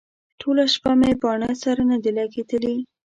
ټوله 0.39 0.63
شپه 0.73 0.91
مې 0.99 1.11
باڼه 1.21 1.51
سره 1.63 1.81
نه 1.89 1.97
دي 2.03 2.11
لګېدلي. 2.19 2.75